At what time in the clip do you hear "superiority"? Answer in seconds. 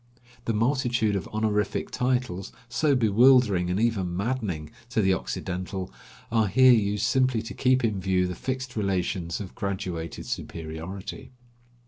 10.25-11.33